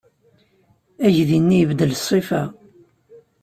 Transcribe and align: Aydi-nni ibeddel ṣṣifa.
Aydi-nni 1.05 1.57
ibeddel 1.59 1.93
ṣṣifa. 2.01 2.41